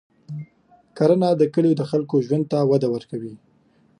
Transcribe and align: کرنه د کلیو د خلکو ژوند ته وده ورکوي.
کرنه 0.97 1.29
د 1.35 1.41
کلیو 1.53 1.79
د 1.79 1.81
خلکو 1.91 2.15
ژوند 2.27 2.45
ته 2.51 2.59
وده 2.71 2.87
ورکوي. 2.91 3.33